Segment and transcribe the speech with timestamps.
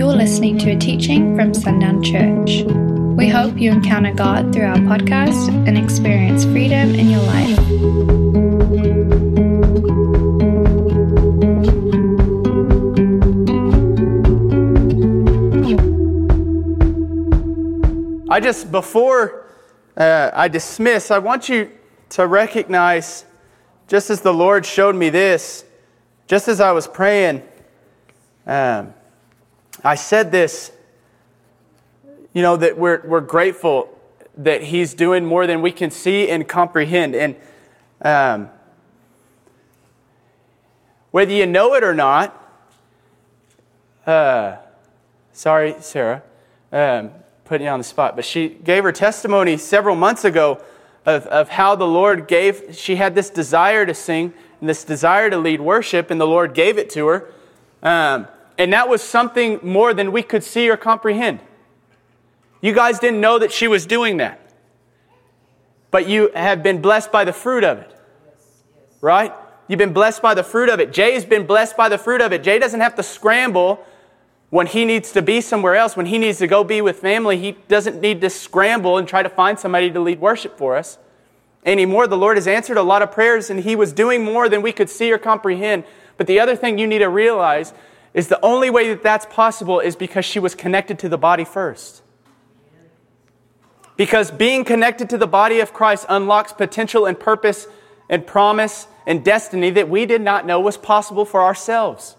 [0.00, 2.62] You're listening to a teaching from Sundown Church.
[3.18, 7.58] We hope you encounter God through our podcast and experience freedom in your life.
[18.30, 19.44] I just, before
[19.98, 21.70] uh, I dismiss, I want you
[22.08, 23.26] to recognize,
[23.86, 25.66] just as the Lord showed me this,
[26.26, 27.42] just as I was praying,
[28.46, 28.94] um,
[29.82, 30.72] I said this,
[32.32, 33.96] you know, that we're, we're grateful
[34.36, 37.14] that He's doing more than we can see and comprehend.
[37.14, 37.36] And
[38.02, 38.50] um,
[41.10, 42.36] whether you know it or not,
[44.06, 44.56] uh,
[45.32, 46.22] sorry, Sarah.
[46.72, 47.10] Um,
[47.50, 50.62] putting you on the spot, but she gave her testimony several months ago
[51.04, 55.28] of, of how the Lord gave, she had this desire to sing and this desire
[55.30, 57.32] to lead worship, and the Lord gave it to her.
[57.82, 58.28] Um,
[58.60, 61.40] and that was something more than we could see or comprehend.
[62.60, 64.38] You guys didn't know that she was doing that,
[65.90, 67.90] but you have been blessed by the fruit of it,
[69.00, 69.32] right?
[69.66, 70.92] You've been blessed by the fruit of it.
[70.92, 72.42] Jay's been blessed by the fruit of it.
[72.42, 73.82] Jay doesn't have to scramble
[74.50, 77.38] when he needs to be somewhere else, when he needs to go be with family,
[77.38, 80.98] he doesn't need to scramble and try to find somebody to lead worship for us
[81.64, 82.06] anymore.
[82.06, 84.72] The Lord has answered a lot of prayers, and he was doing more than we
[84.72, 85.84] could see or comprehend.
[86.18, 87.72] But the other thing you need to realize
[88.12, 91.44] is the only way that that's possible is because she was connected to the body
[91.44, 92.02] first.
[93.96, 97.66] Because being connected to the body of Christ unlocks potential and purpose
[98.08, 102.16] and promise and destiny that we did not know was possible for ourselves.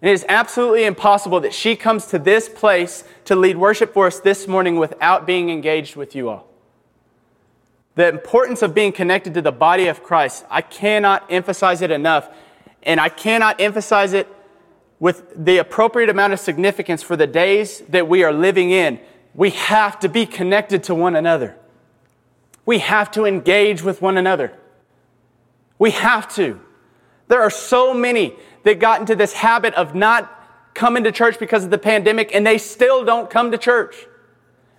[0.00, 4.06] And it is absolutely impossible that she comes to this place to lead worship for
[4.06, 6.48] us this morning without being engaged with you all.
[7.94, 12.28] The importance of being connected to the body of Christ, I cannot emphasize it enough.
[12.82, 14.28] And I cannot emphasize it
[14.98, 18.98] with the appropriate amount of significance for the days that we are living in.
[19.34, 21.56] We have to be connected to one another.
[22.64, 24.52] We have to engage with one another.
[25.78, 26.60] We have to.
[27.28, 30.32] There are so many that got into this habit of not
[30.74, 34.06] coming to church because of the pandemic and they still don't come to church.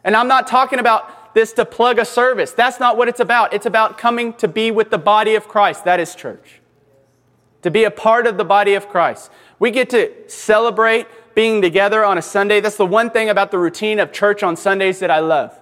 [0.04, 2.52] And I'm not talking about this to plug a service.
[2.52, 3.54] That's not what it's about.
[3.54, 5.86] It's about coming to be with the body of Christ.
[5.86, 6.62] That is church.
[7.64, 9.32] To be a part of the body of Christ.
[9.60, 12.60] We get to celebrate being together on a Sunday.
[12.60, 15.58] That's the one thing about the routine of church on Sundays that I love.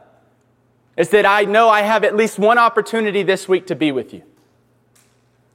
[0.98, 4.14] Is that I know I have at least one opportunity this week to be with
[4.14, 4.24] you.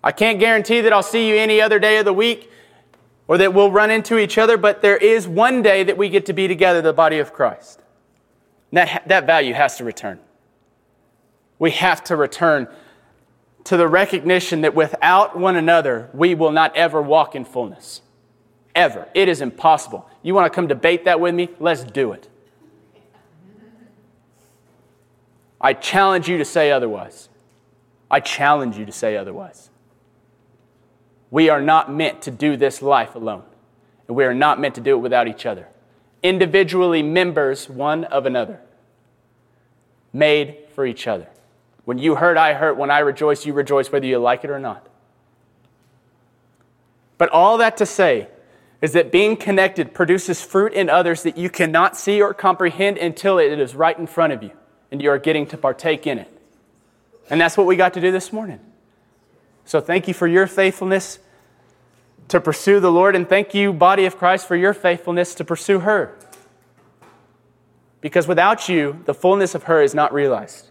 [0.02, 2.50] I can't guarantee that I'll see you any other day of the week
[3.28, 6.26] or that we'll run into each other, but there is one day that we get
[6.26, 7.80] to be together, the body of Christ.
[8.72, 10.18] That, that value has to return.
[11.58, 12.68] We have to return
[13.64, 18.02] to the recognition that without one another, we will not ever walk in fullness.
[18.74, 19.08] Ever.
[19.14, 20.08] It is impossible.
[20.22, 21.48] You want to come debate that with me?
[21.58, 22.28] Let's do it.
[25.60, 27.28] I challenge you to say otherwise.
[28.10, 29.70] I challenge you to say otherwise.
[31.30, 33.44] We are not meant to do this life alone,
[34.08, 35.68] and we are not meant to do it without each other.
[36.22, 38.60] Individually members one of another,
[40.12, 41.28] made for each other.
[41.84, 42.76] When you hurt, I hurt.
[42.76, 44.86] When I rejoice, you rejoice, whether you like it or not.
[47.16, 48.28] But all that to say
[48.82, 53.38] is that being connected produces fruit in others that you cannot see or comprehend until
[53.38, 54.52] it is right in front of you
[54.90, 56.40] and you are getting to partake in it.
[57.28, 58.60] And that's what we got to do this morning.
[59.64, 61.18] So thank you for your faithfulness
[62.28, 65.80] to pursue the Lord, and thank you, body of Christ, for your faithfulness to pursue
[65.80, 66.16] her.
[68.00, 70.70] Because without you, the fullness of her is not realized.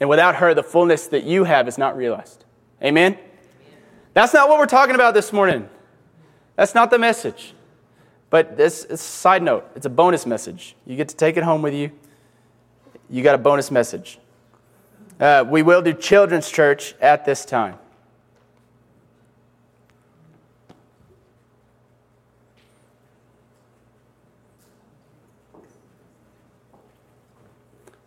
[0.00, 2.44] And without her, the fullness that you have is not realized.
[2.82, 3.18] Amen?
[4.14, 5.68] That's not what we're talking about this morning.
[6.58, 7.54] That's not the message.
[8.30, 10.74] But this is a side note, it's a bonus message.
[10.86, 11.92] You get to take it home with you.
[13.08, 14.18] You got a bonus message.
[15.20, 17.76] Uh, we will do children's church at this time.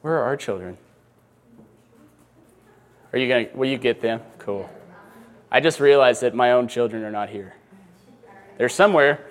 [0.02, 0.78] Where are our children?
[3.14, 4.20] Are you going to, will you get them?
[4.40, 4.70] Cool.
[5.50, 7.56] I just realized that my own children are not here.
[8.62, 9.26] They're somewhere.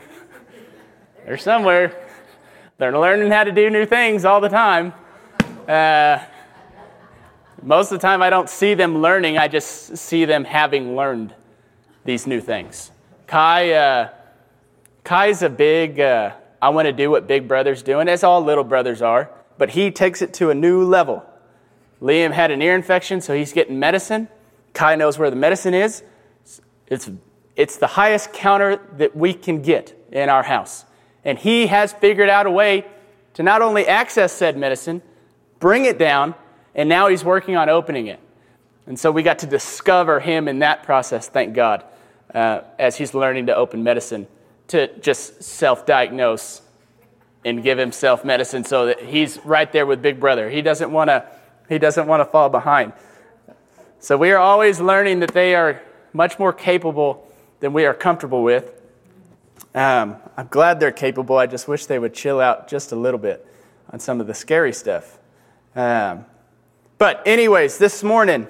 [1.25, 1.97] They're somewhere.
[2.79, 4.93] They're learning how to do new things all the time.
[5.69, 6.19] Uh,
[7.63, 11.33] most of the time, I don't see them learning, I just see them having learned
[12.05, 12.91] these new things.
[13.29, 14.09] Kai, uh,
[15.05, 18.65] Kai's a big, uh, I want to do what big brother's doing, as all little
[18.65, 21.25] brothers are, but he takes it to a new level.
[22.03, 24.27] Liam had an ear infection, so he's getting medicine.
[24.75, 26.03] Kai knows where the medicine is.
[26.89, 27.09] It's,
[27.61, 30.87] it's the highest counter that we can get in our house.
[31.27, 32.87] And he has figured out a way
[33.35, 35.03] to not only access said medicine,
[35.59, 36.35] bring it down,
[36.75, 38.19] and now he's working on opening it.
[38.87, 41.85] And so we got to discover him in that process, thank God,
[42.35, 44.27] uh, as he's learning to open medicine,
[44.69, 46.63] to just self diagnose
[47.45, 50.49] and give himself medicine so that he's right there with Big Brother.
[50.49, 51.27] He doesn't want to
[51.69, 52.95] he doesn't want to fall behind.
[53.99, 55.83] So we are always learning that they are
[56.15, 57.30] much more capable
[57.61, 58.73] than we are comfortable with.
[59.75, 61.37] Um, I'm glad they're capable.
[61.37, 63.47] I just wish they would chill out just a little bit
[63.93, 65.19] on some of the scary stuff.
[65.77, 66.25] Um,
[66.99, 68.49] but, anyways, this morning,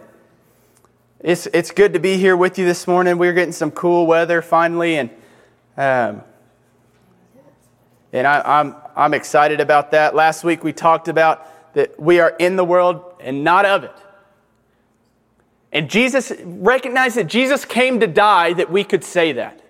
[1.21, 3.19] it's, it's good to be here with you this morning.
[3.19, 5.11] We're getting some cool weather finally, and,
[5.77, 6.23] um,
[8.13, 10.15] and I, I'm, I'm excited about that.
[10.15, 13.95] Last week we talked about that we are in the world and not of it.
[15.73, 19.61] And Jesus recognized that Jesus came to die that we could say that.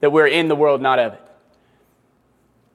[0.00, 1.22] That we're in the world, not of it.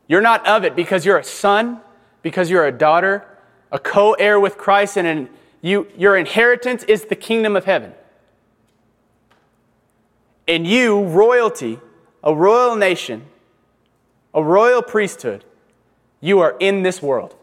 [0.08, 1.80] You're not of it because you're a son,
[2.22, 3.26] because you're a daughter,
[3.72, 5.30] a co heir with Christ, and an,
[5.62, 7.94] you, your inheritance is the kingdom of heaven.
[10.48, 11.80] And you, royalty,
[12.22, 13.26] a royal nation,
[14.34, 15.46] a royal priesthood,
[16.20, 17.36] you are in this world.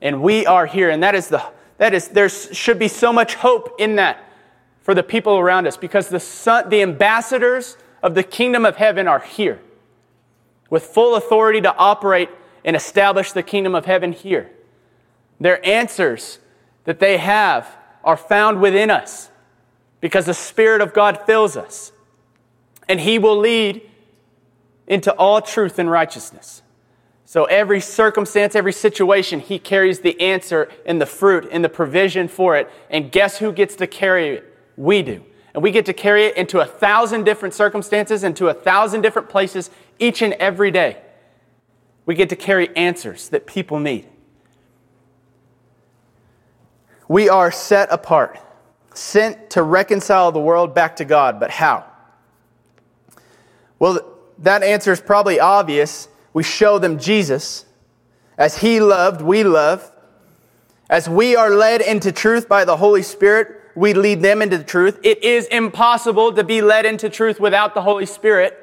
[0.00, 1.42] And we are here, and that is the
[1.78, 4.22] that is, there should be so much hope in that
[4.80, 9.08] for the people around us because the, son, the ambassadors of the kingdom of heaven
[9.08, 9.60] are here
[10.70, 12.28] with full authority to operate
[12.64, 14.50] and establish the kingdom of heaven here.
[15.38, 16.38] Their answers
[16.84, 19.30] that they have are found within us
[20.00, 21.92] because the Spirit of God fills us.
[22.88, 23.82] And He will lead
[24.86, 26.62] into all truth and righteousness.
[27.28, 32.28] So every circumstance, every situation, he carries the answer and the fruit and the provision
[32.28, 32.70] for it.
[32.88, 34.56] And guess who gets to carry it?
[34.76, 35.24] We do.
[35.52, 39.28] And we get to carry it into a thousand different circumstances, into a thousand different
[39.28, 40.98] places each and every day.
[42.04, 44.06] We get to carry answers that people need.
[47.08, 48.38] We are set apart,
[48.94, 51.40] sent to reconcile the world back to God.
[51.40, 51.86] But how?
[53.80, 53.98] Well,
[54.38, 56.06] that answer is probably obvious
[56.36, 57.64] we show them Jesus.
[58.36, 59.90] As He loved, we love.
[60.90, 64.64] As we are led into truth by the Holy Spirit, we lead them into the
[64.64, 65.00] truth.
[65.02, 68.54] It is impossible to be led into truth without the Holy Spirit.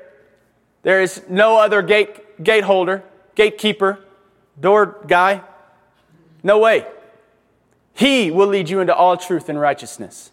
[0.84, 3.02] There is no other gate, gate holder,
[3.34, 3.98] gatekeeper,
[4.62, 5.42] door guy.
[6.44, 6.86] No way.
[7.96, 10.30] He will lead you into all truth and righteousness.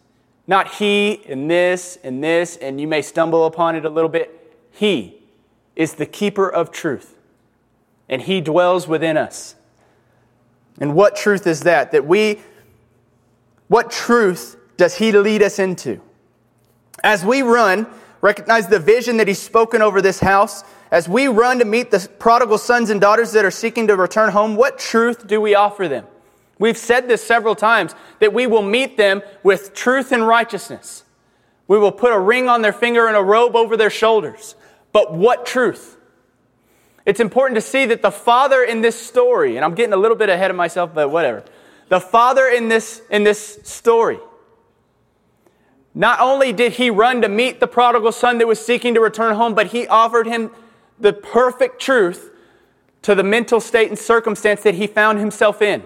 [0.46, 4.58] Not he and this and this, and you may stumble upon it a little bit.
[4.72, 5.22] He
[5.75, 7.16] is the keeper of truth
[8.10, 9.54] and He dwells within us.
[10.78, 11.92] And what truth is that?
[11.92, 12.40] That we,
[13.68, 16.00] what truth does He lead us into?
[17.02, 17.86] As we run,
[18.20, 20.64] recognize the vision that He's spoken over this house.
[20.90, 24.32] As we run to meet the prodigal sons and daughters that are seeking to return
[24.32, 26.06] home, what truth do we offer them?
[26.58, 31.04] We've said this several times that we will meet them with truth and righteousness.
[31.68, 34.56] We will put a ring on their finger and a robe over their shoulders.
[34.92, 35.96] But what truth?
[37.10, 40.16] It's important to see that the father in this story, and I'm getting a little
[40.16, 41.42] bit ahead of myself, but whatever.
[41.88, 44.20] The father in this, in this story,
[45.92, 49.34] not only did he run to meet the prodigal son that was seeking to return
[49.34, 50.52] home, but he offered him
[51.00, 52.30] the perfect truth
[53.02, 55.82] to the mental state and circumstance that he found himself in.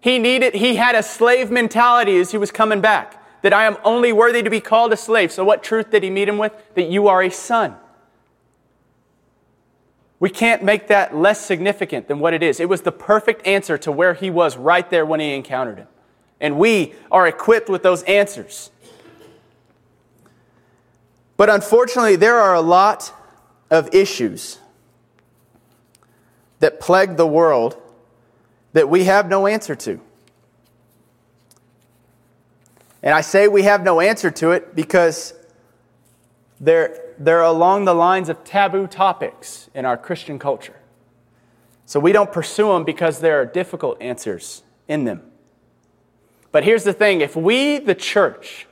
[0.00, 3.76] He needed, he had a slave mentality as he was coming back, that I am
[3.84, 5.30] only worthy to be called a slave.
[5.30, 6.54] So what truth did he meet him with?
[6.76, 7.76] That you are a son.
[10.24, 12.58] We can't make that less significant than what it is.
[12.58, 15.86] It was the perfect answer to where he was right there when he encountered him.
[16.40, 18.70] And we are equipped with those answers.
[21.36, 23.12] But unfortunately, there are a lot
[23.70, 24.60] of issues
[26.58, 27.76] that plague the world
[28.72, 30.00] that we have no answer to.
[33.02, 35.34] And I say we have no answer to it because
[36.60, 40.76] they're they're along the lines of taboo topics in our Christian culture.
[41.86, 45.22] So we don't pursue them because there are difficult answers in them.
[46.50, 48.66] But here's the thing if we, the church,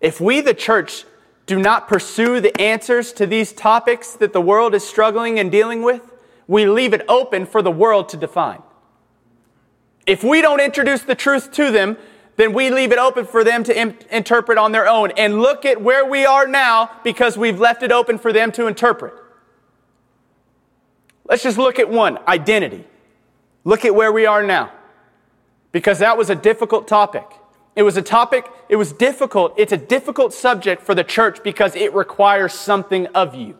[0.00, 1.04] if we, the church,
[1.46, 5.82] do not pursue the answers to these topics that the world is struggling and dealing
[5.82, 6.12] with,
[6.46, 8.62] we leave it open for the world to define.
[10.06, 11.96] If we don't introduce the truth to them,
[12.36, 15.10] then we leave it open for them to interpret on their own.
[15.12, 18.66] And look at where we are now because we've left it open for them to
[18.66, 19.14] interpret.
[21.24, 22.86] Let's just look at one identity.
[23.64, 24.72] Look at where we are now
[25.72, 27.24] because that was a difficult topic.
[27.74, 29.54] It was a topic, it was difficult.
[29.56, 33.56] It's a difficult subject for the church because it requires something of you.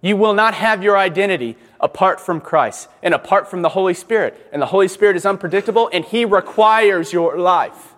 [0.00, 4.48] You will not have your identity apart from Christ and apart from the Holy Spirit.
[4.52, 7.94] And the Holy Spirit is unpredictable and He requires your life.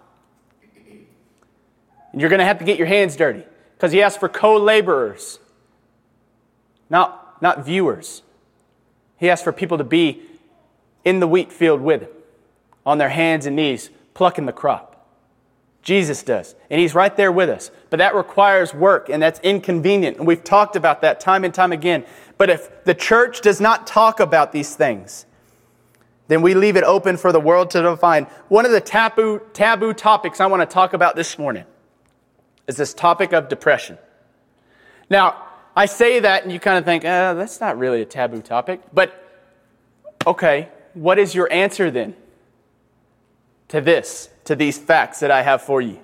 [2.12, 3.44] And you're going to have to get your hands dirty
[3.76, 5.38] because He asks for co laborers,
[6.90, 8.22] not, not viewers.
[9.18, 10.20] He asks for people to be
[11.04, 12.10] in the wheat field with Him,
[12.84, 14.95] on their hands and knees, plucking the crop.
[15.86, 16.56] Jesus does.
[16.68, 17.70] And he's right there with us.
[17.90, 20.16] But that requires work and that's inconvenient.
[20.16, 22.04] And we've talked about that time and time again.
[22.36, 25.26] But if the church does not talk about these things,
[26.26, 28.24] then we leave it open for the world to define.
[28.48, 31.64] One of the taboo, taboo topics I want to talk about this morning
[32.66, 33.96] is this topic of depression.
[35.08, 35.40] Now,
[35.76, 38.80] I say that and you kind of think, uh, that's not really a taboo topic.
[38.92, 39.14] But,
[40.26, 42.16] okay, what is your answer then
[43.68, 46.00] to this, to these facts that I have for you?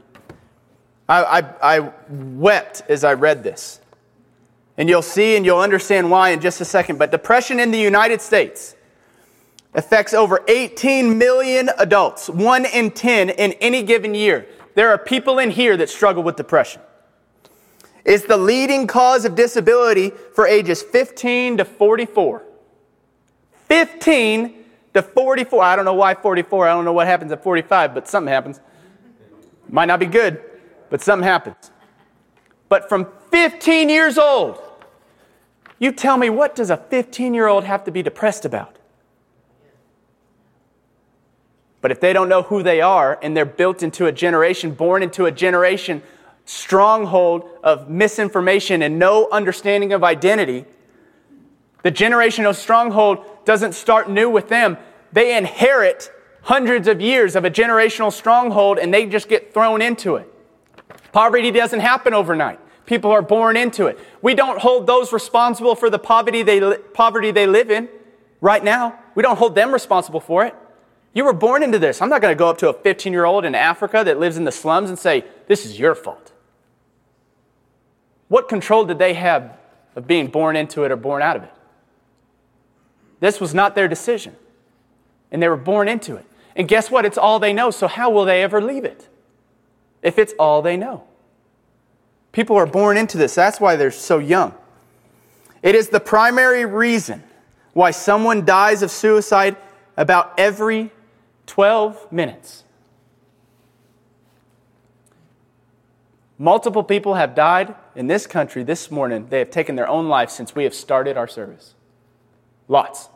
[1.08, 3.80] I, I, I wept as I read this.
[4.78, 6.98] And you'll see and you'll understand why in just a second.
[6.98, 8.74] But depression in the United States
[9.74, 14.46] affects over 18 million adults, one in 10 in any given year.
[14.74, 16.80] There are people in here that struggle with depression.
[18.04, 22.42] It's the leading cause of disability for ages 15 to 44.
[23.68, 24.61] 15
[24.94, 25.62] to 44.
[25.62, 26.68] I don't know why 44.
[26.68, 28.60] I don't know what happens at 45, but something happens.
[29.68, 30.42] Might not be good,
[30.90, 31.70] but something happens.
[32.68, 34.60] But from 15 years old,
[35.78, 38.78] you tell me what does a 15 year old have to be depressed about?
[41.80, 45.02] But if they don't know who they are and they're built into a generation, born
[45.02, 46.02] into a generation
[46.44, 50.64] stronghold of misinformation and no understanding of identity,
[51.82, 54.76] the generational stronghold doesn't start new with them.
[55.12, 56.10] They inherit
[56.42, 60.28] hundreds of years of a generational stronghold and they just get thrown into it.
[61.12, 62.58] Poverty doesn't happen overnight.
[62.86, 63.98] People are born into it.
[64.22, 67.88] We don't hold those responsible for the poverty they, poverty they live in
[68.40, 68.98] right now.
[69.14, 70.54] We don't hold them responsible for it.
[71.14, 72.00] You were born into this.
[72.00, 74.36] I'm not going to go up to a 15 year old in Africa that lives
[74.36, 76.32] in the slums and say, This is your fault.
[78.28, 79.58] What control did they have
[79.94, 81.52] of being born into it or born out of it?
[83.22, 84.34] This was not their decision.
[85.30, 86.26] And they were born into it.
[86.56, 87.04] And guess what?
[87.04, 87.70] It's all they know.
[87.70, 89.08] So how will they ever leave it?
[90.02, 91.04] If it's all they know.
[92.32, 93.36] People are born into this.
[93.36, 94.54] That's why they're so young.
[95.62, 97.22] It is the primary reason
[97.74, 99.56] why someone dies of suicide
[99.96, 100.90] about every
[101.46, 102.64] 12 minutes.
[106.38, 109.28] Multiple people have died in this country this morning.
[109.28, 111.76] They have taken their own life since we have started our service.
[112.66, 113.10] Lots.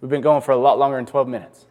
[0.00, 1.66] We've been going for a lot longer than 12 minutes.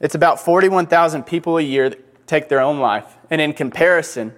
[0.00, 3.16] It's about 41,000 people a year that take their own life.
[3.30, 4.34] And in comparison,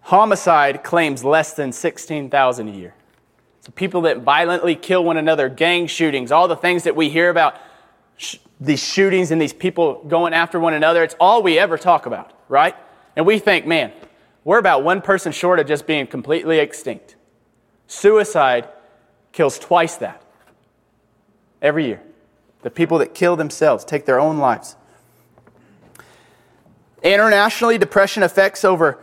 [0.00, 2.94] homicide claims less than 16,000 a year.
[3.60, 7.30] So people that violently kill one another, gang shootings, all the things that we hear
[7.30, 7.56] about,
[8.16, 12.06] sh- these shootings and these people going after one another, it's all we ever talk
[12.06, 12.74] about, right?
[13.16, 13.92] And we think, man,
[14.44, 17.16] we're about one person short of just being completely extinct.
[17.88, 18.68] Suicide
[19.32, 20.22] kills twice that
[21.60, 22.02] every year.
[22.62, 24.76] The people that kill themselves take their own lives.
[27.02, 29.02] Internationally, depression affects over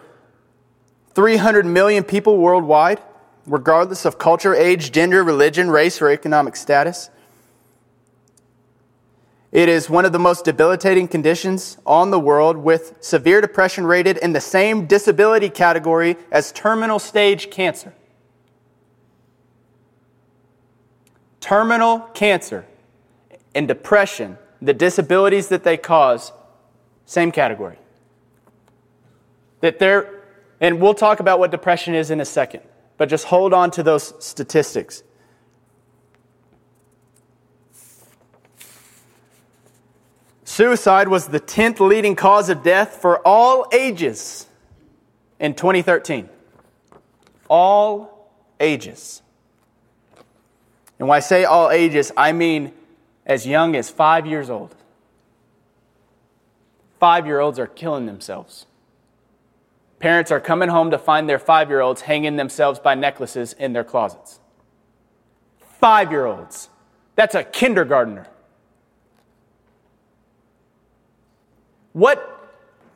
[1.13, 3.01] 300 million people worldwide,
[3.47, 7.09] regardless of culture, age, gender, religion, race, or economic status.
[9.51, 14.17] It is one of the most debilitating conditions on the world, with severe depression rated
[14.17, 17.93] in the same disability category as terminal stage cancer.
[21.45, 22.65] Terminal cancer
[23.53, 26.31] and depression, the disabilities that they cause,
[27.05, 27.77] same category.
[29.59, 30.23] That they're,
[30.59, 32.63] and we'll talk about what depression is in a second,
[32.97, 35.03] but just hold on to those statistics.
[40.45, 44.47] Suicide was the 10th leading cause of death for all ages
[45.39, 46.27] in 2013.
[47.47, 49.21] All ages.
[50.99, 52.73] And when I say all ages, I mean
[53.25, 54.75] as young as five years old.
[56.99, 58.65] Five year olds are killing themselves.
[59.99, 63.73] Parents are coming home to find their five year olds hanging themselves by necklaces in
[63.73, 64.39] their closets.
[65.79, 66.69] Five year olds.
[67.15, 68.27] That's a kindergartner.
[71.93, 72.51] What,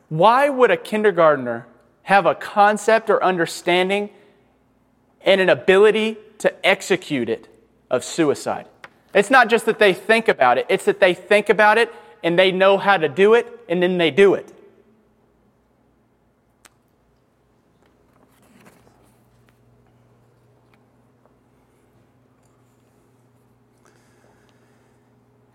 [0.08, 1.66] why would a kindergartner
[2.02, 4.10] have a concept or understanding
[5.22, 7.49] and an ability to execute it
[7.90, 8.66] of suicide.
[9.12, 11.92] It's not just that they think about it, it's that they think about it
[12.22, 14.52] and they know how to do it and then they do it.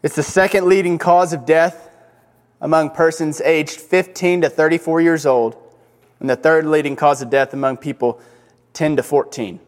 [0.04, 1.90] It's the second leading cause of death
[2.62, 5.56] among persons aged 15 to 34 years old,
[6.20, 8.22] and the third leading cause of death among people
[8.74, 9.60] 10 to 14.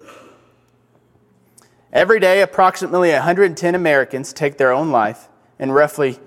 [1.94, 6.20] Every day, approximately 110 Americans take their own life, and roughly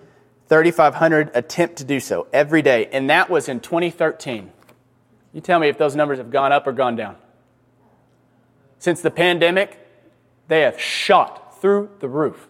[0.48, 2.86] 3,500 attempt to do so every day.
[2.92, 4.50] And that was in 2013.
[5.32, 7.16] You tell me if those numbers have gone up or gone down.
[8.78, 9.78] Since the pandemic,
[10.48, 12.48] they have shot through the roof.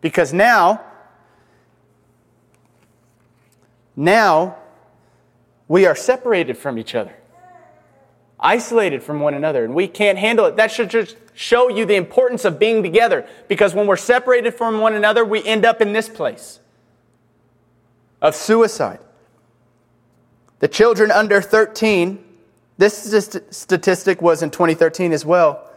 [0.00, 0.80] Because now,
[3.96, 4.56] now,
[5.68, 7.14] we are separated from each other,
[8.38, 10.56] isolated from one another, and we can't handle it.
[10.56, 14.80] That should just show you the importance of being together because when we're separated from
[14.80, 16.60] one another, we end up in this place
[18.20, 19.00] of suicide.
[20.58, 22.22] The children under 13,
[22.78, 25.70] this statistic was in 2013 as well.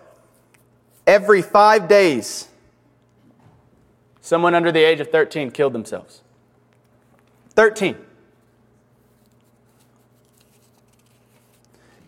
[1.05, 2.47] Every five days,
[4.21, 6.21] someone under the age of 13 killed themselves.
[7.55, 7.97] 13.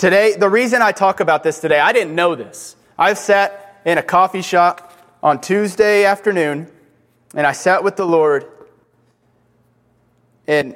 [0.02, 2.76] Today, the reason I talk about this today, I didn't know this.
[2.98, 4.92] I've sat in a coffee shop
[5.22, 6.72] on Tuesday afternoon
[7.36, 8.48] and I sat with the Lord
[10.48, 10.76] and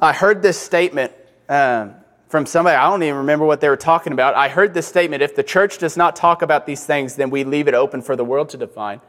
[0.00, 1.12] I heard this statement
[1.48, 1.94] um,
[2.28, 2.74] from somebody.
[2.74, 4.34] I don't even remember what they were talking about.
[4.34, 7.44] I heard this statement if the church does not talk about these things, then we
[7.44, 9.00] leave it open for the world to define.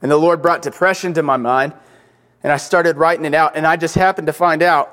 [0.00, 1.74] And the Lord brought depression to my mind,
[2.42, 3.56] and I started writing it out.
[3.56, 4.90] And I just happened to find out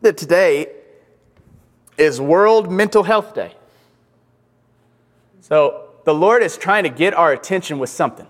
[0.00, 0.72] that today
[1.96, 3.54] is World Mental Health Day.
[5.40, 8.26] So the Lord is trying to get our attention with something,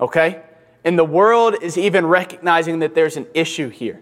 [0.00, 0.42] okay?
[0.84, 4.00] And the world is even recognizing that there's an issue here.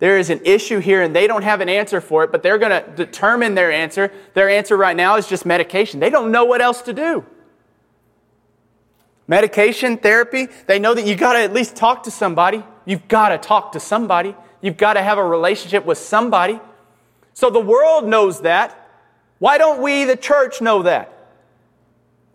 [0.00, 2.56] There is an issue here, and they don't have an answer for it, but they're
[2.58, 4.10] going to determine their answer.
[4.32, 6.00] Their answer right now is just medication.
[6.00, 7.24] They don't know what else to do.
[9.28, 12.64] Medication, therapy, they know that you got to at least talk to somebody.
[12.86, 14.34] You've got to talk to somebody.
[14.62, 16.58] You've got to have a relationship with somebody.
[17.40, 18.76] So the world knows that.
[19.38, 21.10] Why don't we, the church, know that?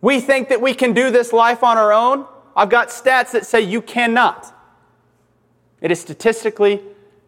[0.02, 2.26] We think that we can do this life on our own.
[2.56, 4.52] I've got stats that say you cannot.
[5.80, 6.82] It is statistically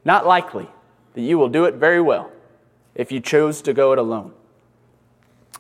[0.03, 0.67] not likely
[1.13, 2.31] that you will do it very well
[2.95, 4.33] if you choose to go it alone.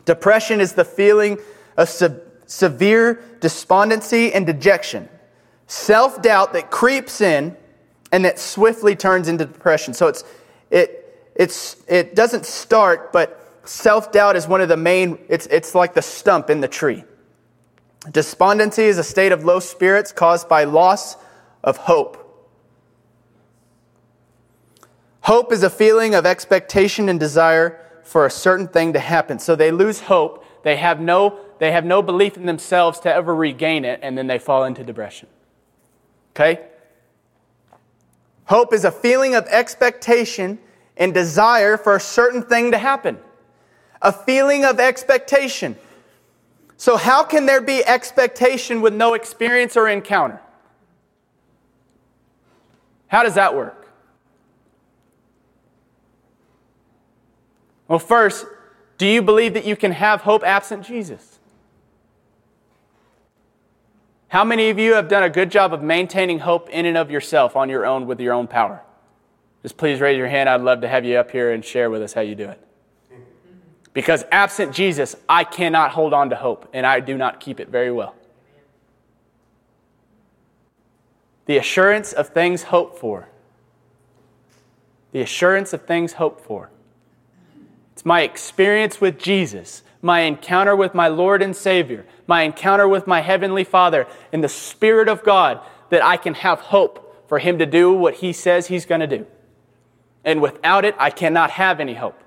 [0.05, 1.37] Depression is the feeling
[1.77, 5.07] of se- severe despondency and dejection,
[5.67, 7.55] self doubt that creeps in
[8.11, 9.93] and that swiftly turns into depression.
[9.93, 10.23] So it's,
[10.71, 11.06] it,
[11.37, 15.93] it's, it doesn't start, but self doubt is one of the main, it's, it's like
[15.93, 17.03] the stump in the tree.
[18.11, 21.15] Despondency is a state of low spirits caused by loss
[21.63, 22.23] of hope.
[25.21, 29.37] Hope is a feeling of expectation and desire for a certain thing to happen.
[29.39, 30.43] So they lose hope.
[30.63, 34.27] They have no, they have no belief in themselves to ever regain it, and then
[34.27, 35.27] they fall into depression.
[36.31, 36.65] Okay?
[38.45, 40.59] Hope is a feeling of expectation
[40.97, 43.19] and desire for a certain thing to happen
[44.01, 45.75] a feeling of expectation.
[46.77, 50.39] So, how can there be expectation with no experience or encounter?
[53.07, 53.87] How does that work?
[57.87, 58.45] Well, first,
[58.97, 61.39] do you believe that you can have hope absent Jesus?
[64.27, 67.09] How many of you have done a good job of maintaining hope in and of
[67.09, 68.83] yourself on your own with your own power?
[69.67, 70.47] Just please raise your hand.
[70.47, 72.65] I'd love to have you up here and share with us how you do it.
[73.91, 77.67] Because absent Jesus, I cannot hold on to hope, and I do not keep it
[77.67, 78.15] very well.
[81.47, 83.27] The assurance of things hoped for.
[85.11, 86.69] The assurance of things hoped for.
[87.91, 93.05] It's my experience with Jesus, my encounter with my Lord and Savior, my encounter with
[93.05, 97.59] my Heavenly Father, in the Spirit of God that I can have hope for Him
[97.59, 99.27] to do what He says He's going to do.
[100.23, 102.19] And without it, I cannot have any hope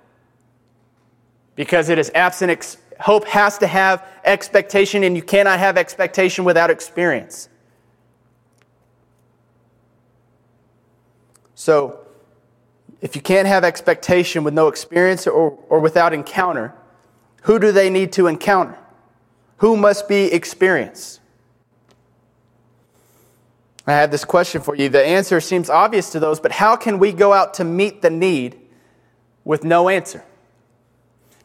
[1.55, 2.51] because it is absent.
[2.51, 7.49] Ex- hope has to have expectation, and you cannot have expectation without experience.
[11.55, 12.01] So,
[13.01, 16.75] if you can't have expectation with no experience or, or without encounter,
[17.43, 18.79] who do they need to encounter?
[19.59, 21.20] Who must be experienced?
[23.91, 24.89] I have this question for you.
[24.89, 28.11] The answer seems obvious to those, but how can we go out to meet the
[28.11, 28.61] need
[29.45, 30.25] with no answer?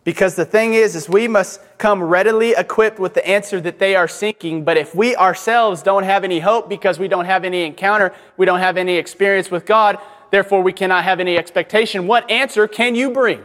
[0.04, 3.96] Because the thing is, is we must come readily equipped with the answer that they
[3.96, 4.64] are seeking.
[4.64, 8.46] But if we ourselves don't have any hope because we don't have any encounter, we
[8.46, 9.98] don't have any experience with God,
[10.30, 13.42] therefore we cannot have any expectation, what answer can you bring?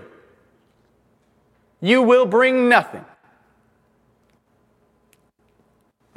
[1.81, 3.07] You will bring nothing.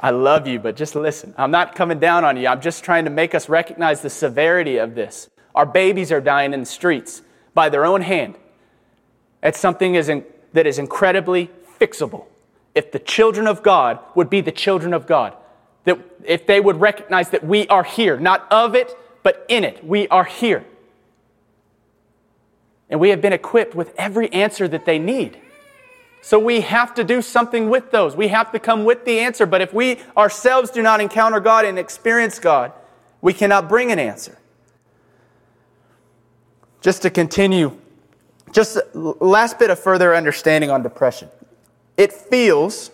[0.04, 1.32] I love you, but just listen.
[1.38, 2.46] I'm not coming down on you.
[2.46, 5.30] I'm just trying to make us recognize the severity of this.
[5.54, 7.22] Our babies are dying in the streets
[7.54, 8.34] by their own hand.
[9.42, 12.26] It's something that is incredibly fixable.
[12.74, 15.38] If the children of God would be the children of God,
[15.84, 19.82] that if they would recognize that we are here, not of it, but in it,
[19.86, 20.66] we are here.
[22.90, 25.40] And we have been equipped with every answer that they need.
[26.24, 28.16] So we have to do something with those.
[28.16, 29.44] We have to come with the answer.
[29.44, 32.72] But if we ourselves do not encounter God and experience God,
[33.20, 34.38] we cannot bring an answer.
[36.80, 37.76] Just to continue,
[38.52, 41.28] just last bit of further understanding on depression.
[41.98, 42.90] It feels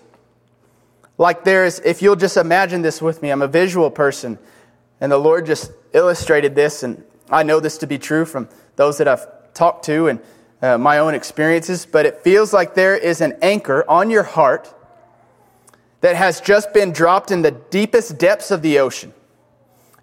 [1.17, 4.41] like there's, if you'll just imagine this with me, I'm a visual person,
[5.01, 8.99] and the Lord just illustrated this, and I know this to be true from those
[8.99, 10.19] that I've talked to, and
[10.63, 14.75] uh, my own experiences, but it feels like there is an anchor on your heart
[16.01, 19.13] that has just been dropped in the deepest depths of the ocean.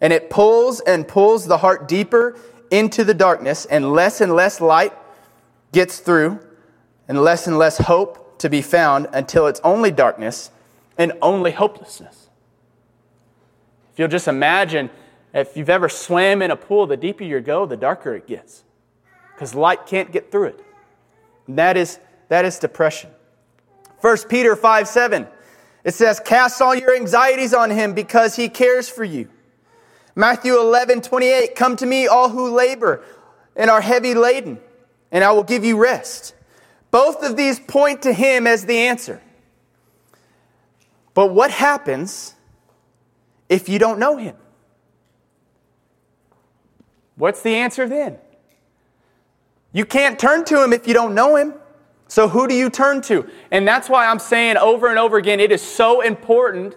[0.02, 2.38] And it pulls and pulls the heart deeper
[2.70, 4.94] into the darkness, and less and less light
[5.72, 6.40] gets through,
[7.08, 10.52] and less and less hope to be found until it's only darkness
[10.98, 12.28] and only hopelessness.
[13.94, 14.90] If you'll just imagine,
[15.34, 18.64] if you've ever swam in a pool, the deeper you go, the darker it gets
[19.38, 20.66] because light can't get through it.
[21.46, 23.12] And that is, that is depression.
[24.02, 25.28] 1 Peter 5 7,
[25.84, 29.30] it says, Cast all your anxieties on him because he cares for you.
[30.16, 33.04] Matthew 11 28, Come to me, all who labor
[33.56, 34.60] and are heavy laden,
[35.12, 36.34] and I will give you rest.
[36.90, 39.22] Both of these point to him as the answer.
[41.14, 42.34] But what happens
[43.50, 44.36] if you don't know him?
[47.18, 48.18] What's the answer then?
[49.74, 51.54] You can't turn to him if you don't know him.
[52.08, 53.30] So who do you turn to?
[53.52, 56.76] And that's why I'm saying over and over again, it is so important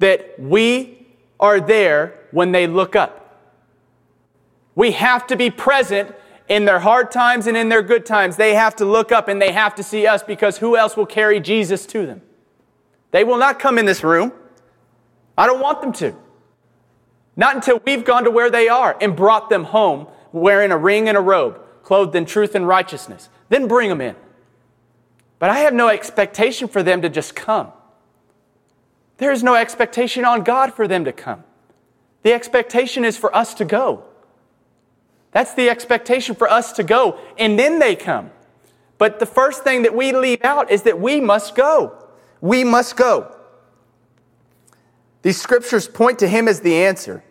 [0.00, 1.06] that we
[1.38, 3.18] are there when they look up.
[4.74, 6.14] We have to be present
[6.48, 8.36] in their hard times and in their good times.
[8.36, 11.06] They have to look up and they have to see us because who else will
[11.06, 12.22] carry Jesus to them?
[13.12, 14.32] They will not come in this room.
[15.38, 16.16] I don't want them to.
[17.36, 21.08] Not until we've gone to where they are and brought them home wearing a ring
[21.08, 23.28] and a robe clothed in truth and righteousness.
[23.48, 24.16] Then bring them in.
[25.38, 27.72] But I have no expectation for them to just come.
[29.18, 31.44] There is no expectation on God for them to come.
[32.22, 34.04] The expectation is for us to go.
[35.32, 38.30] That's the expectation for us to go, and then they come.
[38.98, 41.98] But the first thing that we leave out is that we must go.
[42.40, 43.34] We must go.
[45.22, 47.24] These scriptures point to Him as the answer.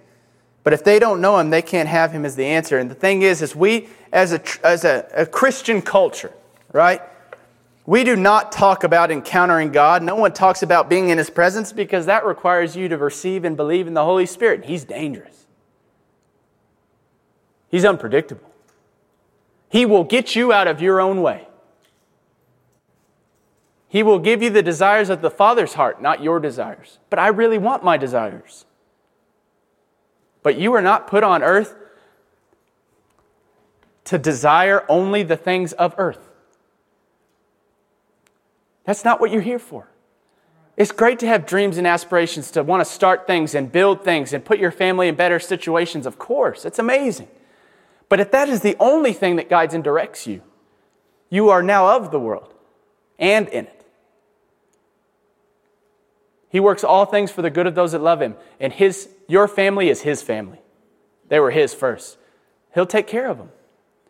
[0.63, 2.77] But if they don't know him, they can't have him as the answer.
[2.77, 6.33] And the thing is, is we, as a, as a, a Christian culture,
[6.71, 7.01] right?
[7.85, 10.03] We do not talk about encountering God.
[10.03, 13.57] No one talks about being in his presence because that requires you to receive and
[13.57, 14.65] believe in the Holy Spirit.
[14.65, 15.47] He's dangerous.
[17.69, 18.51] He's unpredictable.
[19.69, 21.47] He will get you out of your own way.
[23.87, 26.99] He will give you the desires of the Father's heart, not your desires.
[27.09, 28.65] But I really want my desires.
[30.43, 31.75] But you are not put on earth
[34.05, 36.29] to desire only the things of earth.
[38.85, 39.87] That's not what you're here for.
[40.77, 44.33] It's great to have dreams and aspirations to want to start things and build things
[44.33, 46.65] and put your family in better situations, of course.
[46.65, 47.27] It's amazing.
[48.09, 50.41] But if that is the only thing that guides and directs you,
[51.29, 52.53] you are now of the world
[53.19, 53.80] and in it.
[56.51, 58.35] He works all things for the good of those that love him.
[58.59, 60.59] And his, your family is his family.
[61.29, 62.17] They were his first.
[62.73, 63.51] He'll take care of them.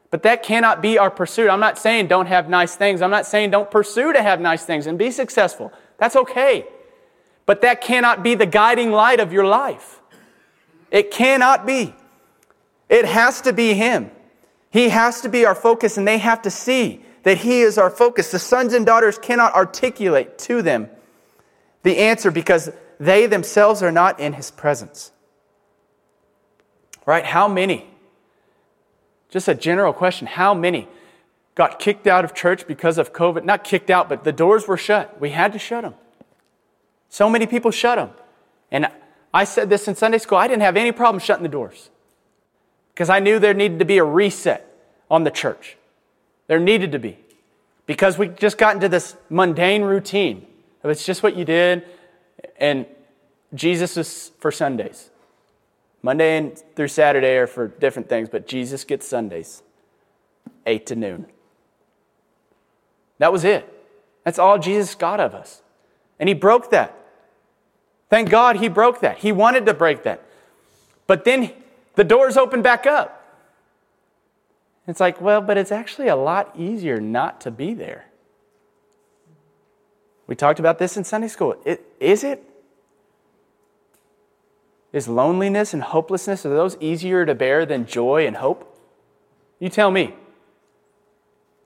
[0.09, 1.49] But that cannot be our pursuit.
[1.49, 3.01] I'm not saying don't have nice things.
[3.01, 5.71] I'm not saying don't pursue to have nice things and be successful.
[5.99, 6.65] That's okay.
[7.45, 10.01] But that cannot be the guiding light of your life.
[10.89, 11.93] It cannot be.
[12.89, 14.11] It has to be Him.
[14.71, 17.89] He has to be our focus, and they have to see that He is our
[17.89, 18.31] focus.
[18.31, 20.89] The sons and daughters cannot articulate to them
[21.83, 25.11] the answer because they themselves are not in his presence.
[27.05, 27.25] Right?
[27.25, 27.87] How many?
[29.29, 30.27] Just a general question.
[30.27, 30.87] How many
[31.55, 33.43] got kicked out of church because of COVID?
[33.43, 35.19] Not kicked out, but the doors were shut.
[35.19, 35.95] We had to shut them.
[37.09, 38.11] So many people shut them.
[38.71, 38.87] And
[39.33, 41.89] I said this in Sunday school I didn't have any problem shutting the doors
[42.93, 44.67] because I knew there needed to be a reset
[45.09, 45.77] on the church.
[46.47, 47.17] There needed to be
[47.85, 50.45] because we just got into this mundane routine.
[50.83, 51.85] It's just what you did,
[52.57, 52.85] and
[53.53, 55.09] Jesus is for Sundays.
[56.01, 59.61] Monday and through Saturday are for different things, but Jesus gets Sundays,
[60.65, 61.25] 8 to noon.
[63.19, 63.71] That was it.
[64.23, 65.61] That's all Jesus got of us.
[66.19, 66.97] And he broke that.
[68.09, 69.19] Thank God he broke that.
[69.19, 70.23] He wanted to break that.
[71.05, 71.53] But then
[71.95, 73.17] the doors opened back up.
[74.87, 78.05] It's like, well, but it's actually a lot easier not to be there.
[80.31, 81.57] We talked about this in Sunday school.
[81.65, 82.41] It, is it?
[84.93, 88.73] Is loneliness and hopelessness, are those easier to bear than joy and hope?
[89.59, 90.15] You tell me.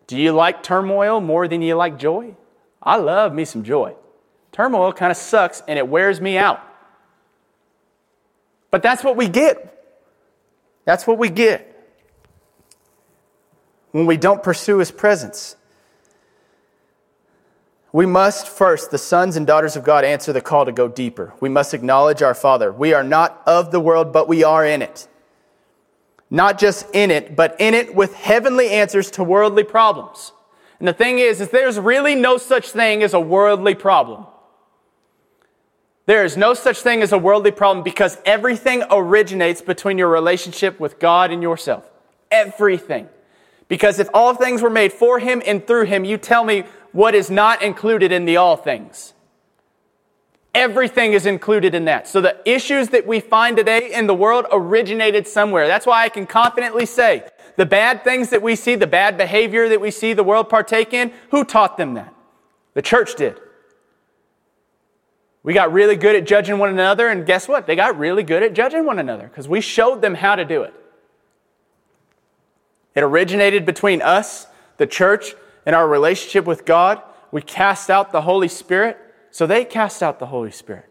[0.08, 2.36] Do you like turmoil more than you like joy?
[2.82, 3.94] I love me some joy.
[4.52, 6.60] Turmoil kind of sucks and it wears me out.
[8.72, 9.80] But that's what we get.
[10.86, 11.72] That's what we get
[13.92, 15.56] when we don't pursue his presence.
[17.96, 21.34] We must first, the sons and daughters of God, answer the call to go deeper.
[21.40, 22.70] We must acknowledge our Father.
[22.70, 25.08] We are not of the world, but we are in it.
[26.30, 30.34] Not just in it, but in it with heavenly answers to worldly problems.
[30.78, 34.26] And the thing is, is there's really no such thing as a worldly problem.
[36.06, 40.82] There is no such thing as a worldly problem because everything originates between your relationship
[40.82, 41.90] with God and yourself.
[42.30, 43.08] Everything.
[43.68, 47.14] Because if all things were made for him and through him, you tell me what
[47.14, 49.14] is not included in the all things.
[50.54, 52.08] Everything is included in that.
[52.08, 55.68] So the issues that we find today in the world originated somewhere.
[55.68, 57.28] That's why I can confidently say
[57.58, 60.94] the bad things that we see, the bad behavior that we see the world partake
[60.94, 62.14] in, who taught them that?
[62.76, 63.42] The church did.
[65.44, 67.68] We got really good at judging one another, and guess what?
[67.68, 70.64] They got really good at judging one another because we showed them how to do
[70.64, 70.74] it.
[72.96, 77.02] It originated between us, the church, and our relationship with God.
[77.32, 78.98] We cast out the Holy Spirit,
[79.32, 80.86] so they cast out the Holy Spirit.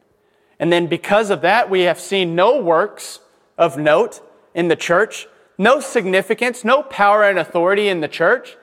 [0.58, 3.20] And then because of that, we have seen no works
[3.56, 4.20] of note
[4.54, 5.26] in the church,
[5.58, 8.56] no significance, no power and authority in the church.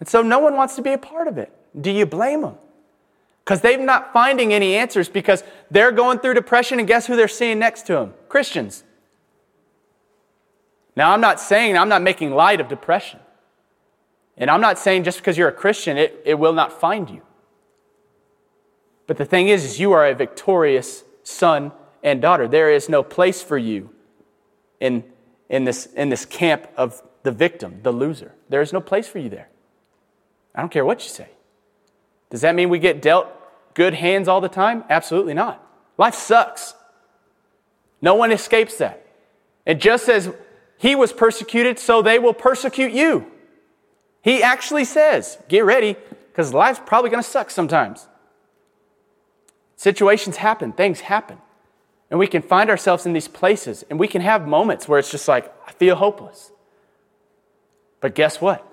[0.00, 1.52] And so no one wants to be a part of it.
[1.78, 2.56] Do you blame them?
[3.44, 7.28] Because they're not finding any answers because they're going through depression, and guess who they're
[7.28, 8.14] seeing next to them?
[8.28, 8.84] Christians.
[10.94, 13.20] Now, I'm not saying, I'm not making light of depression.
[14.38, 17.22] And I'm not saying just because you're a Christian, it, it will not find you.
[19.06, 21.72] But the thing is, is you are a victorious son
[22.02, 22.46] and daughter.
[22.46, 23.90] There is no place for you
[24.80, 25.04] in,
[25.48, 28.34] in, this, in this camp of the victim, the loser.
[28.48, 29.48] There is no place for you there.
[30.54, 31.28] I don't care what you say.
[32.30, 33.26] Does that mean we get dealt
[33.74, 34.84] good hands all the time?
[34.88, 35.64] Absolutely not.
[35.96, 36.74] Life sucks.
[38.00, 39.04] No one escapes that.
[39.66, 40.32] And just as
[40.76, 43.26] he was persecuted, so they will persecute you.
[44.22, 45.96] He actually says, get ready,
[46.30, 48.08] because life's probably going to suck sometimes.
[49.76, 51.38] Situations happen, things happen.
[52.10, 55.10] And we can find ourselves in these places, and we can have moments where it's
[55.10, 56.52] just like, I feel hopeless.
[58.00, 58.64] But guess what?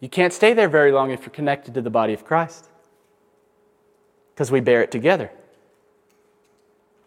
[0.00, 2.68] You can't stay there very long if you're connected to the body of Christ,
[4.34, 5.30] because we bear it together.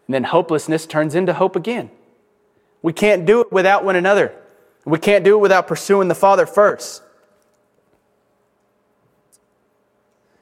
[0.06, 1.90] And then hopelessness turns into hope again.
[2.82, 4.34] We can't do it without one another.
[4.84, 7.02] We can't do it without pursuing the Father first.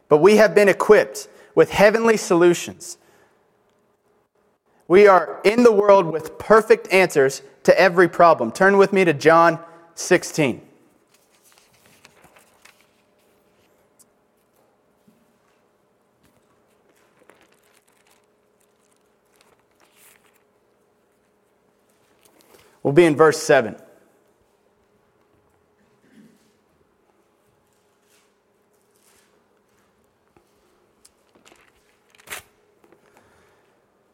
[0.09, 2.99] But we have been equipped with heavenly solutions.
[4.89, 8.53] We are in the world with perfect answers to every problem.
[8.53, 9.59] Turn with me to John
[9.95, 10.61] 16.
[22.83, 23.77] We'll be in verse 7.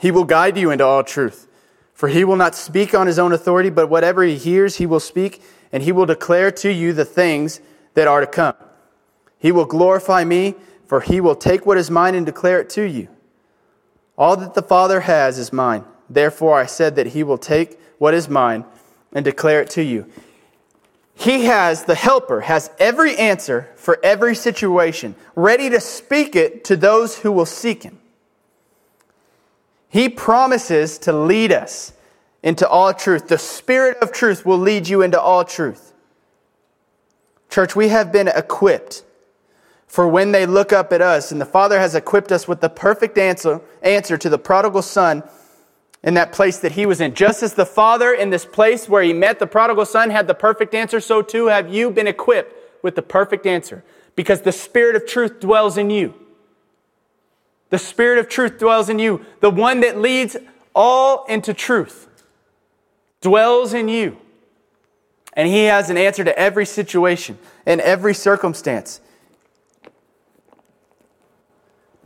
[0.00, 1.48] he will guide you into all truth.
[1.94, 5.00] For he will not speak on his own authority, but whatever he hears, he will
[5.00, 7.60] speak, and he will declare to you the things
[7.94, 8.54] that are to come.
[9.38, 10.54] He will glorify me,
[10.86, 13.08] for he will take what is mine and declare it to you.
[14.18, 15.84] All that the Father has is mine.
[16.08, 18.64] Therefore, I said that he will take what is mine
[19.12, 20.06] and declare it to you.
[21.14, 26.76] He has, the helper, has every answer for every situation, ready to speak it to
[26.76, 27.98] those who will seek him.
[29.96, 31.94] He promises to lead us
[32.42, 33.28] into all truth.
[33.28, 35.94] The Spirit of truth will lead you into all truth.
[37.48, 39.04] Church, we have been equipped
[39.86, 42.68] for when they look up at us, and the Father has equipped us with the
[42.68, 45.22] perfect answer, answer to the prodigal son
[46.02, 47.14] in that place that he was in.
[47.14, 50.34] Just as the Father in this place where he met the prodigal son had the
[50.34, 53.82] perfect answer, so too have you been equipped with the perfect answer
[54.14, 56.25] because the Spirit of truth dwells in you.
[57.70, 59.24] The Spirit of truth dwells in you.
[59.40, 60.36] The one that leads
[60.74, 62.08] all into truth
[63.20, 64.18] dwells in you.
[65.32, 69.00] And he has an answer to every situation and every circumstance.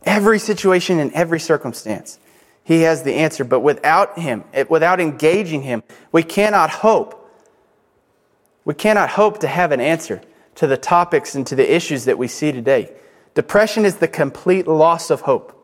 [0.03, 2.19] Every situation and every circumstance.
[2.63, 3.43] He has the answer.
[3.43, 7.17] But without Him, without engaging Him, we cannot hope.
[8.65, 10.21] We cannot hope to have an answer
[10.55, 12.93] to the topics and to the issues that we see today.
[13.33, 15.57] Depression is the complete loss of hope.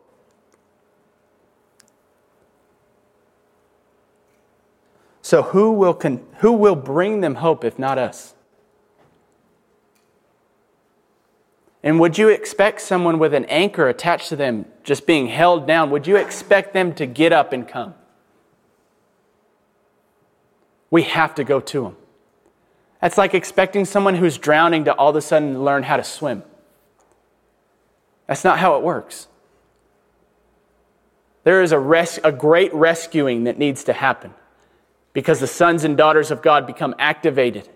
[5.21, 8.33] So, who will, con- who will bring them hope if not us?
[11.83, 15.89] And would you expect someone with an anchor attached to them just being held down,
[15.89, 17.93] would you expect them to get up and come?
[20.89, 21.97] We have to go to them.
[23.01, 26.43] That's like expecting someone who's drowning to all of a sudden learn how to swim.
[28.27, 29.27] That's not how it works.
[31.43, 34.33] There is a, res- a great rescuing that needs to happen
[35.13, 37.69] because the sons and daughters of God become activated,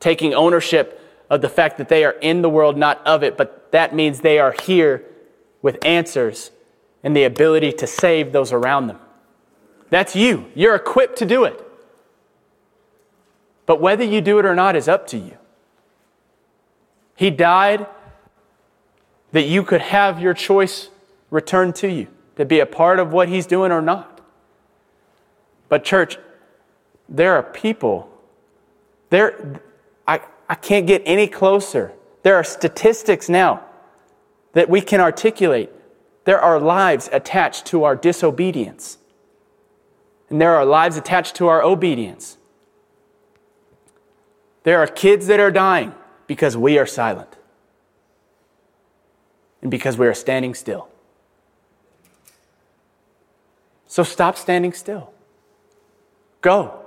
[0.00, 3.70] taking ownership of the fact that they are in the world, not of it, but
[3.72, 5.04] that means they are here
[5.62, 6.50] with answers
[7.02, 8.98] and the ability to save those around them.
[9.90, 10.50] That's you.
[10.54, 11.60] You're equipped to do it.
[13.66, 15.38] But whether you do it or not is up to you.
[17.16, 17.86] He died
[19.34, 20.90] that you could have your choice
[21.28, 24.20] returned to you, to be a part of what He's doing or not.
[25.68, 26.18] But, church,
[27.08, 28.08] there are people,
[29.10, 29.60] there,
[30.06, 31.92] I, I can't get any closer.
[32.22, 33.64] There are statistics now
[34.52, 35.72] that we can articulate.
[36.26, 38.98] There are lives attached to our disobedience,
[40.30, 42.38] and there are lives attached to our obedience.
[44.62, 45.92] There are kids that are dying
[46.28, 47.36] because we are silent
[49.64, 50.88] and because we are standing still.
[53.88, 55.12] So stop standing still.
[56.40, 56.86] Go.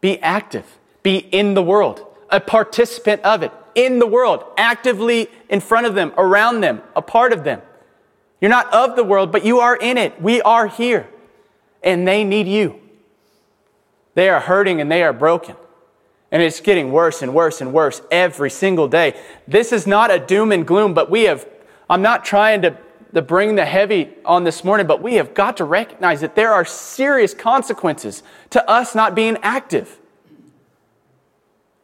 [0.00, 0.78] Be active.
[1.02, 5.94] Be in the world, a participant of it, in the world, actively in front of
[5.94, 7.62] them, around them, a part of them.
[8.40, 10.20] You're not of the world, but you are in it.
[10.20, 11.08] We are here,
[11.82, 12.80] and they need you.
[14.14, 15.56] They are hurting and they are broken.
[16.32, 19.18] And it's getting worse and worse and worse every single day.
[19.46, 21.46] This is not a doom and gloom, but we have,
[21.88, 22.76] I'm not trying to,
[23.14, 26.52] to bring the heavy on this morning, but we have got to recognize that there
[26.52, 29.98] are serious consequences to us not being active.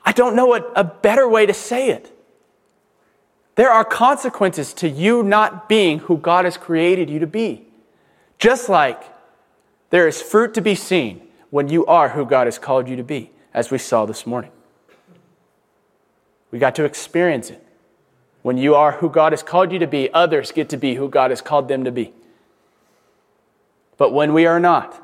[0.04, 2.12] I don't know a, a better way to say it.
[3.54, 7.66] There are consequences to you not being who God has created you to be.
[8.38, 9.02] Just like
[9.90, 13.04] there is fruit to be seen when you are who God has called you to
[13.04, 14.50] be, as we saw this morning.
[16.50, 17.61] We got to experience it.
[18.42, 21.08] When you are who God has called you to be, others get to be who
[21.08, 22.12] God has called them to be.
[23.96, 25.00] But when we are not,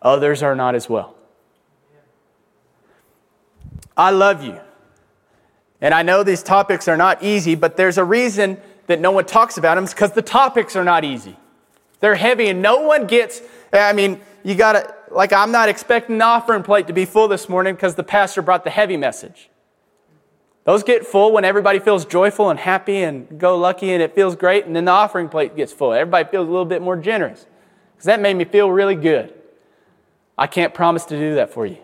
[0.00, 1.14] others are not as well.
[3.96, 4.58] I love you.
[5.80, 9.26] And I know these topics are not easy, but there's a reason that no one
[9.26, 9.84] talks about them.
[9.84, 11.36] Because the topics are not easy.
[12.00, 16.18] They're heavy, and no one gets, I mean, you got to, like, I'm not expecting
[16.18, 19.48] the offering plate to be full this morning because the pastor brought the heavy message.
[20.64, 24.36] Those get full when everybody feels joyful and happy and go lucky and it feels
[24.36, 25.92] great, and then the offering plate gets full.
[25.92, 27.46] Everybody feels a little bit more generous
[27.94, 29.34] because that made me feel really good.
[30.38, 31.78] I can't promise to do that for you.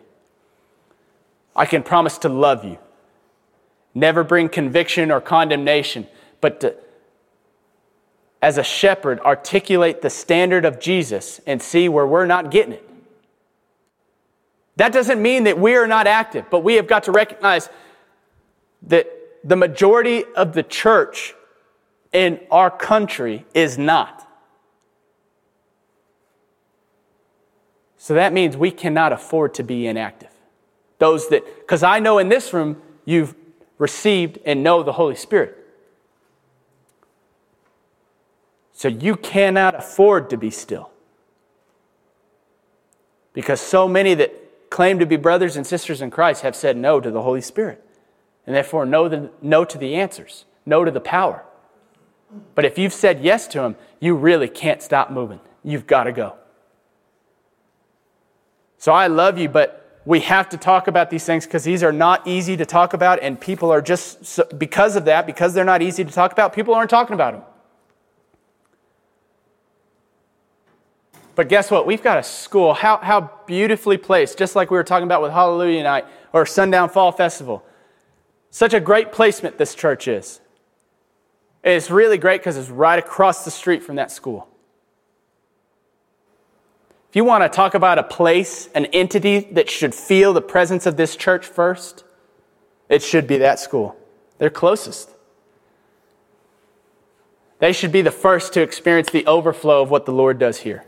[1.56, 2.78] I can promise to love you
[3.94, 6.06] never bring conviction or condemnation,
[6.40, 6.74] but to,
[8.40, 12.88] as a shepherd, articulate the standard of Jesus and see where we're not getting it.
[14.76, 17.68] That doesn't mean that we are not active, but we have got to recognize
[18.82, 19.08] that
[19.44, 21.34] the majority of the church
[22.12, 24.26] in our country is not.
[27.96, 30.30] So that means we cannot afford to be inactive.
[30.98, 33.34] Those that, because I know in this room, you've
[33.76, 35.56] received and know the Holy Spirit.
[38.72, 40.90] So you cannot afford to be still.
[43.32, 47.00] Because so many that claim to be brothers and sisters in Christ have said no
[47.00, 47.84] to the Holy Spirit.
[48.48, 51.44] And therefore, no, the, no to the answers, no to the power.
[52.54, 55.38] But if you've said yes to Him, you really can't stop moving.
[55.62, 56.34] You've got to go.
[58.78, 61.92] So I love you, but we have to talk about these things because these are
[61.92, 65.82] not easy to talk about, and people are just, because of that, because they're not
[65.82, 67.42] easy to talk about, people aren't talking about them.
[71.34, 71.86] But guess what?
[71.86, 75.32] We've got a school, how, how beautifully placed, just like we were talking about with
[75.32, 77.62] Hallelujah Night or Sundown Fall Festival.
[78.58, 80.40] Such a great placement this church is.
[81.62, 84.48] It's really great because it's right across the street from that school.
[87.08, 90.86] If you want to talk about a place, an entity that should feel the presence
[90.86, 92.02] of this church first,
[92.88, 93.96] it should be that school.
[94.38, 95.10] They're closest.
[97.60, 100.84] They should be the first to experience the overflow of what the Lord does here.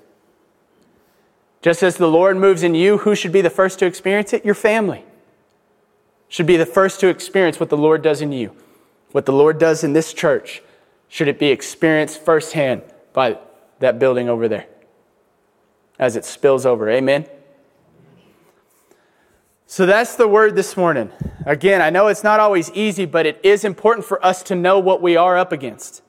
[1.62, 4.44] Just as the Lord moves in you, who should be the first to experience it?
[4.44, 5.04] Your family.
[6.30, 8.56] Should be the first to experience what the Lord does in you.
[9.12, 10.62] What the Lord does in this church,
[11.08, 13.36] should it be experienced firsthand by
[13.80, 14.66] that building over there
[15.98, 16.88] as it spills over.
[16.88, 17.26] Amen.
[19.66, 21.10] So that's the word this morning.
[21.46, 24.78] Again, I know it's not always easy, but it is important for us to know
[24.78, 26.02] what we are up against,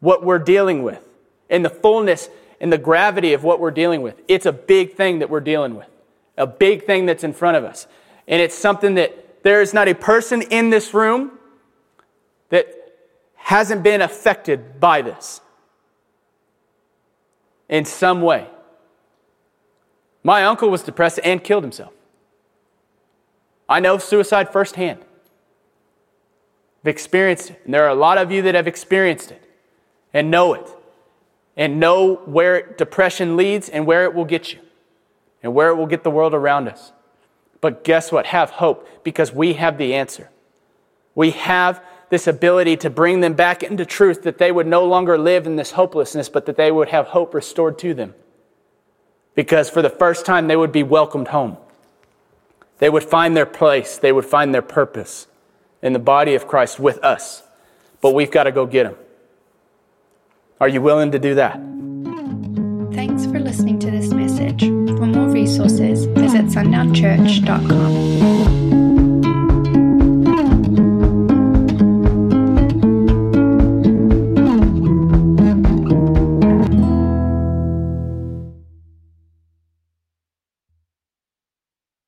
[0.00, 1.00] what we're dealing with,
[1.48, 2.28] in the fullness
[2.60, 4.20] and the gravity of what we're dealing with.
[4.28, 5.88] It's a big thing that we're dealing with,
[6.36, 7.86] a big thing that's in front of us.
[8.26, 11.38] And it's something that there is not a person in this room
[12.48, 12.66] that
[13.36, 15.40] hasn't been affected by this
[17.68, 18.48] in some way.
[20.22, 21.92] My uncle was depressed and killed himself.
[23.68, 25.00] I know suicide firsthand.
[26.82, 27.60] I've experienced it.
[27.66, 29.42] And there are a lot of you that have experienced it
[30.14, 30.66] and know it
[31.54, 34.60] and know where depression leads and where it will get you
[35.42, 36.92] and where it will get the world around us.
[37.64, 38.26] But guess what?
[38.26, 40.28] Have hope because we have the answer.
[41.14, 45.16] We have this ability to bring them back into truth that they would no longer
[45.16, 48.14] live in this hopelessness, but that they would have hope restored to them.
[49.34, 51.56] Because for the first time, they would be welcomed home.
[52.80, 55.26] They would find their place, they would find their purpose
[55.80, 57.44] in the body of Christ with us.
[58.02, 58.96] But we've got to go get them.
[60.60, 61.54] Are you willing to do that?
[62.92, 64.60] Thanks for listening to this message.
[64.60, 66.06] For more resources,
[66.44, 68.63] visit sundownchurch.com.